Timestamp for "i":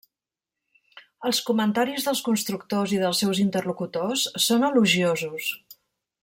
2.97-3.01